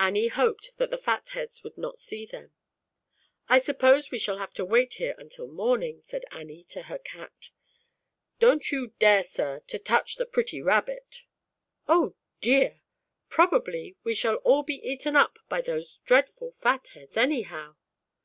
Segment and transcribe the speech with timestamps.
[0.00, 2.52] Annie hoped that the Fat Heads would not see them.
[3.48, 7.50] "I suppose we shall have to wait here until morning," said Annie to her Cat."
[8.40, 11.22] Don't you dare, sir, to touch the pretty Rabbit."
[11.86, 12.80] "Oh dear!
[13.28, 17.76] Probably, we shall all be / 7 eaten up by those dreadful Fat Heads, anyhow."